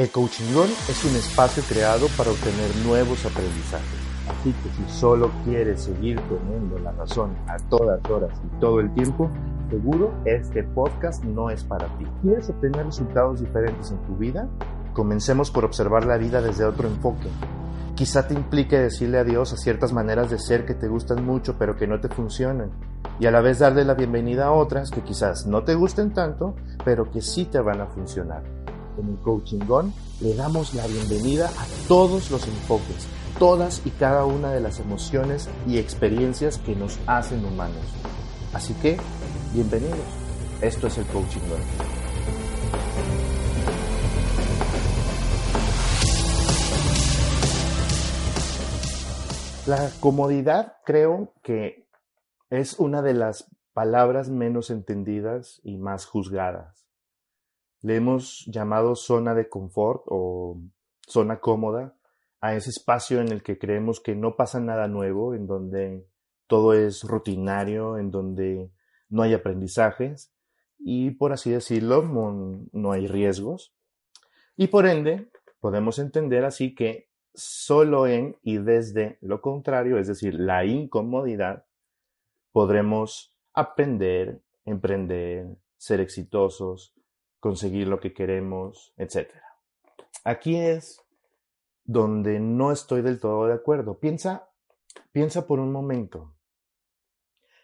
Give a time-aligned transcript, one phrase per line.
[0.00, 4.00] El Coachingón es un espacio creado para obtener nuevos aprendizajes.
[4.30, 8.94] Así que si solo quieres seguir teniendo la razón a todas horas y todo el
[8.94, 9.30] tiempo,
[9.68, 12.06] seguro este podcast no es para ti.
[12.22, 14.48] ¿Quieres obtener resultados diferentes en tu vida?
[14.94, 17.28] Comencemos por observar la vida desde otro enfoque.
[17.94, 21.76] Quizá te implique decirle adiós a ciertas maneras de ser que te gustan mucho pero
[21.76, 22.70] que no te funcionan
[23.18, 26.56] y a la vez darle la bienvenida a otras que quizás no te gusten tanto
[26.86, 28.59] pero que sí te van a funcionar.
[29.22, 33.06] Coaching Gone le damos la bienvenida a todos los enfoques,
[33.38, 37.84] todas y cada una de las emociones y experiencias que nos hacen humanos.
[38.52, 38.98] Así que,
[39.54, 39.98] bienvenidos.
[40.60, 41.64] Esto es el Coaching Gone.
[49.66, 51.86] La comodidad creo que
[52.50, 56.89] es una de las palabras menos entendidas y más juzgadas
[57.82, 60.60] le hemos llamado zona de confort o
[61.06, 61.96] zona cómoda
[62.40, 66.06] a ese espacio en el que creemos que no pasa nada nuevo, en donde
[66.46, 68.70] todo es rutinario, en donde
[69.08, 70.32] no hay aprendizajes
[70.78, 72.02] y, por así decirlo,
[72.72, 73.74] no, hay riesgos.
[74.56, 80.34] Y por ende, podemos entender así que solo en y desde lo contrario, es decir,
[80.34, 81.66] la incomodidad,
[82.52, 86.94] podremos aprender, emprender, ser exitosos,
[87.40, 89.30] conseguir lo que queremos, etc.
[90.24, 91.02] Aquí es
[91.84, 93.98] donde no estoy del todo de acuerdo.
[93.98, 94.48] Piensa,
[95.12, 96.34] piensa por un momento.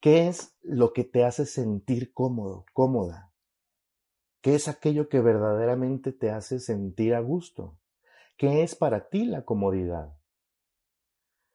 [0.00, 3.32] ¿Qué es lo que te hace sentir cómodo, cómoda?
[4.40, 7.76] ¿Qué es aquello que verdaderamente te hace sentir a gusto?
[8.36, 10.16] ¿Qué es para ti la comodidad?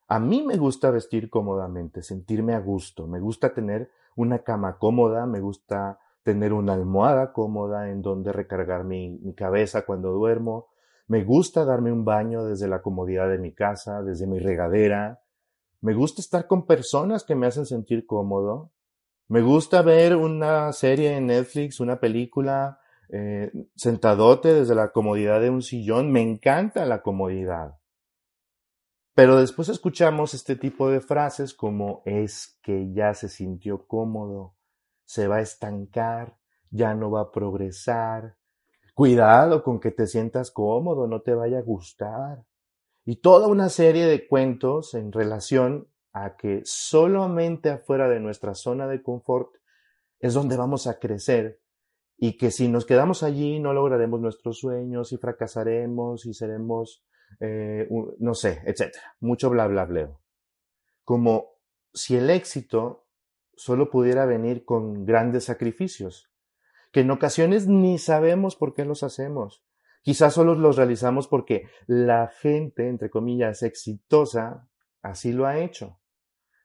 [0.07, 5.25] A mí me gusta vestir cómodamente, sentirme a gusto, me gusta tener una cama cómoda,
[5.25, 10.69] me gusta tener una almohada cómoda en donde recargar mi, cabeza cuando duermo.
[11.07, 15.21] Me gusta darme un baño desde la comodidad de mi casa, desde mi regadera.
[15.81, 18.71] Me gusta estar con personas que me hacen sentir cómodo.
[19.27, 25.49] Me gusta ver una serie en Netflix, una película, eh, sentadote desde la comodidad de
[25.49, 26.11] un sillón.
[26.11, 27.75] Me encanta la comodidad.
[29.13, 34.55] Pero después escuchamos este tipo de frases como es que ya se sintió cómodo,
[35.05, 36.37] se va a estancar,
[36.69, 38.37] ya no va a progresar.
[38.93, 42.45] Cuidado con que te sientas cómodo, no te vaya a gustar.
[43.05, 48.87] Y toda una serie de cuentos en relación a que solamente afuera de nuestra zona
[48.87, 49.55] de confort
[50.19, 51.59] es donde vamos a crecer
[52.17, 57.03] y que si nos quedamos allí no lograremos nuestros sueños y fracasaremos y seremos,
[57.39, 59.03] eh, no sé, etcétera.
[59.19, 60.17] Mucho bla bla bla.
[61.03, 61.57] Como
[61.93, 63.02] si el éxito
[63.55, 66.29] solo pudiera venir con grandes sacrificios,
[66.91, 69.63] que en ocasiones ni sabemos por qué los hacemos.
[70.01, 74.67] Quizás solo los realizamos porque la gente, entre comillas, exitosa,
[75.01, 75.99] así lo ha hecho.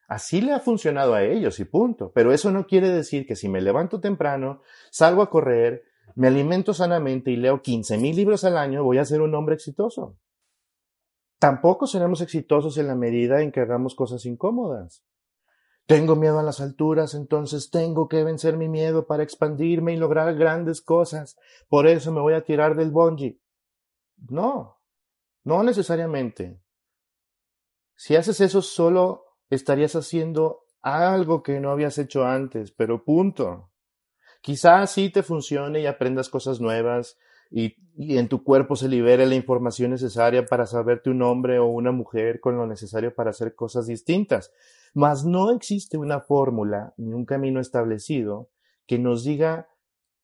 [0.09, 2.13] Así le ha funcionado a ellos y punto.
[2.13, 5.85] Pero eso no quiere decir que si me levanto temprano, salgo a correr,
[6.17, 9.55] me alimento sanamente y leo 15 mil libros al año, voy a ser un hombre
[9.55, 10.17] exitoso.
[11.39, 15.05] Tampoco seremos exitosos en la medida en que hagamos cosas incómodas.
[15.89, 20.35] Tengo miedo a las alturas, entonces tengo que vencer mi miedo para expandirme y lograr
[20.35, 21.39] grandes cosas.
[21.67, 23.41] Por eso me voy a tirar del bungee.
[24.29, 24.83] No,
[25.45, 26.61] no necesariamente.
[27.97, 33.71] Si haces eso solo estarías haciendo algo que no habías hecho antes, pero punto.
[34.43, 37.17] Quizás sí te funcione y aprendas cosas nuevas
[37.51, 41.65] y, y, en tu cuerpo se libere la información necesaria para saberte un hombre o
[41.65, 44.53] una mujer con lo necesario para hacer cosas distintas.
[44.95, 48.51] Mas no existe una fórmula ni un camino establecido
[48.87, 49.69] que nos diga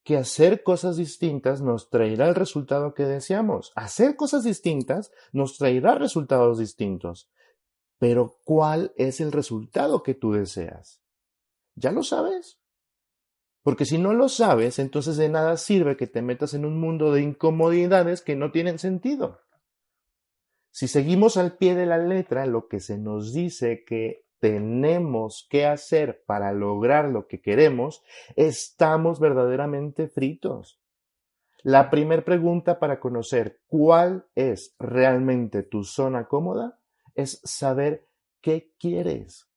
[0.04, 3.72] que hacer cosas distintas nos traerá el resultado que deseamos.
[3.74, 7.30] Hacer cosas distintas nos traerá resultados distintos.
[7.98, 11.00] Pero ¿cuál es el resultado que tú deseas?
[11.74, 12.60] ¿Ya lo sabes?
[13.62, 17.12] Porque si no lo sabes, entonces de nada sirve que te metas en un mundo
[17.12, 19.40] de incomodidades que no tienen sentido.
[20.70, 25.64] Si seguimos al pie de la letra lo que se nos dice que tenemos que
[25.64, 28.02] hacer para lograr lo que queremos,
[28.36, 30.82] estamos verdaderamente fritos.
[31.62, 36.78] La primera pregunta para conocer cuál es realmente tu zona cómoda
[37.14, 38.06] es saber
[38.42, 39.48] qué quieres.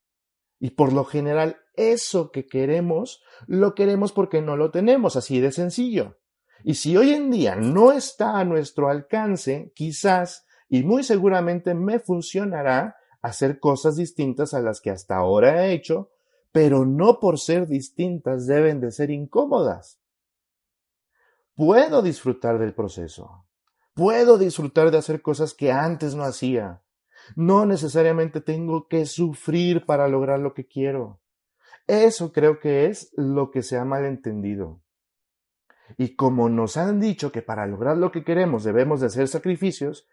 [0.57, 5.51] Y por lo general, eso que queremos, lo queremos porque no lo tenemos, así de
[5.51, 6.17] sencillo.
[6.63, 11.99] Y si hoy en día no está a nuestro alcance, quizás y muy seguramente me
[11.99, 12.95] funcionará
[13.27, 16.11] hacer cosas distintas a las que hasta ahora he hecho,
[16.51, 19.99] pero no por ser distintas deben de ser incómodas.
[21.55, 23.45] Puedo disfrutar del proceso.
[23.93, 26.83] Puedo disfrutar de hacer cosas que antes no hacía.
[27.35, 31.19] No necesariamente tengo que sufrir para lograr lo que quiero.
[31.87, 34.81] Eso creo que es lo que se ha malentendido.
[35.97, 40.07] Y como nos han dicho que para lograr lo que queremos debemos de hacer sacrificios,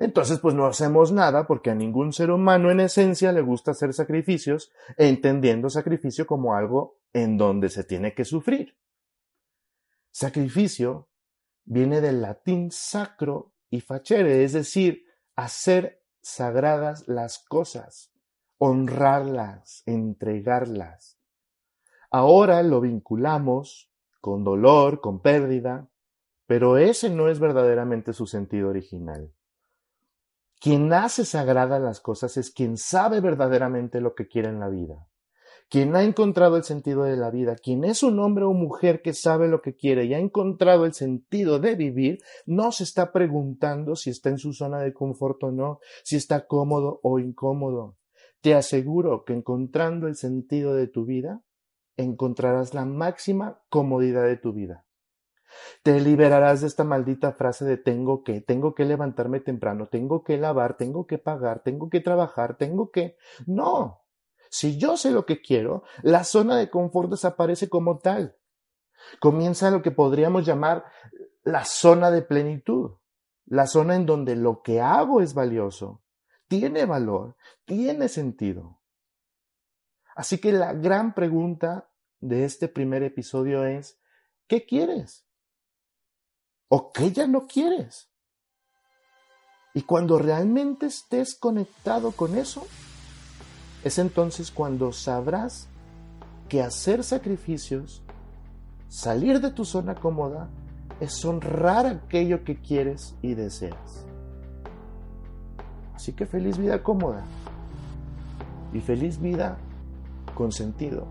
[0.00, 3.92] entonces pues no hacemos nada porque a ningún ser humano en esencia le gusta hacer
[3.92, 8.78] sacrificios, entendiendo sacrificio como algo en donde se tiene que sufrir.
[10.10, 11.10] Sacrificio
[11.66, 15.04] viene del latín sacro y facere, es decir,
[15.36, 18.10] hacer sagradas las cosas,
[18.56, 21.18] honrarlas, entregarlas.
[22.10, 23.92] Ahora lo vinculamos
[24.22, 25.90] con dolor, con pérdida,
[26.46, 29.34] pero ese no es verdaderamente su sentido original.
[30.60, 35.08] Quien hace sagrada las cosas es quien sabe verdaderamente lo que quiere en la vida.
[35.70, 39.14] Quien ha encontrado el sentido de la vida, quien es un hombre o mujer que
[39.14, 43.96] sabe lo que quiere y ha encontrado el sentido de vivir, no se está preguntando
[43.96, 47.96] si está en su zona de confort o no, si está cómodo o incómodo.
[48.42, 51.42] Te aseguro que encontrando el sentido de tu vida,
[51.96, 54.84] encontrarás la máxima comodidad de tu vida.
[55.82, 60.38] Te liberarás de esta maldita frase de tengo que, tengo que levantarme temprano, tengo que
[60.38, 63.16] lavar, tengo que pagar, tengo que trabajar, tengo que...
[63.46, 64.00] No,
[64.50, 68.36] si yo sé lo que quiero, la zona de confort desaparece como tal.
[69.20, 70.84] Comienza lo que podríamos llamar
[71.42, 72.96] la zona de plenitud,
[73.46, 76.02] la zona en donde lo que hago es valioso,
[76.48, 78.80] tiene valor, tiene sentido.
[80.16, 84.00] Así que la gran pregunta de este primer episodio es,
[84.48, 85.26] ¿qué quieres?
[86.72, 88.08] ¿O qué ya no quieres?
[89.74, 92.64] Y cuando realmente estés conectado con eso,
[93.82, 95.68] es entonces cuando sabrás
[96.48, 98.04] que hacer sacrificios,
[98.88, 100.48] salir de tu zona cómoda,
[101.00, 104.06] es honrar aquello que quieres y deseas.
[105.94, 107.24] Así que feliz vida cómoda
[108.72, 109.58] y feliz vida
[110.36, 111.08] con sentido.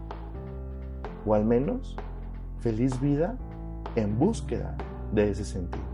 [1.25, 1.97] O al menos
[2.61, 3.37] feliz vida
[3.97, 4.77] en búsqueda
[5.11, 5.88] de ese sentido.